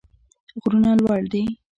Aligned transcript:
غرونه 0.61 0.91
لوړ 1.01 1.21
دي. 1.31 1.43